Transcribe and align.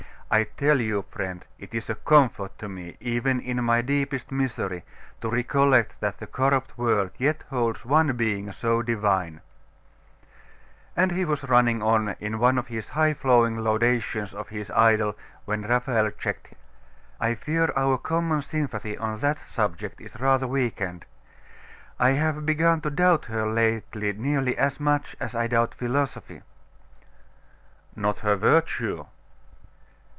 I 0.33 0.45
tell 0.45 0.79
you, 0.79 1.03
friend, 1.11 1.43
it 1.59 1.75
is 1.75 1.89
a 1.89 1.95
comfort 1.95 2.57
to 2.59 2.69
me, 2.69 2.95
even 3.01 3.41
in 3.41 3.61
my 3.65 3.81
deepest 3.81 4.31
misery, 4.31 4.85
to 5.19 5.27
recollect 5.29 5.99
that 5.99 6.19
the 6.19 6.25
corrupt 6.25 6.77
world 6.77 7.11
yet 7.17 7.43
holds 7.49 7.83
one 7.83 8.15
being 8.15 8.49
so 8.53 8.81
divine' 8.81 9.41
And 10.95 11.11
he 11.11 11.25
was 11.25 11.43
running 11.49 11.83
on 11.83 12.15
in 12.21 12.39
one 12.39 12.57
of 12.57 12.67
his 12.67 12.87
high 12.87 13.13
flown 13.13 13.57
laudations 13.57 14.33
of 14.33 14.47
his 14.47 14.71
idol, 14.71 15.17
when 15.43 15.63
Raphael 15.63 16.09
checked 16.11 16.47
him. 16.47 16.57
'I 17.19 17.35
fear 17.35 17.73
our 17.75 17.97
common 17.97 18.41
sympathy 18.41 18.97
on 18.97 19.19
that 19.19 19.39
subject 19.39 19.99
is 19.99 20.17
rather 20.17 20.47
weakened. 20.47 21.03
I 21.99 22.11
have 22.11 22.45
begun 22.45 22.79
to 22.83 22.89
doubt 22.89 23.25
her 23.25 23.45
lately 23.45 24.13
nearly 24.13 24.57
as 24.57 24.79
much 24.79 25.13
as 25.19 25.35
I 25.35 25.47
doubt 25.47 25.73
philosophy.' 25.73 26.41
'Not 27.97 28.19
her 28.19 28.37
virtue? 28.37 29.07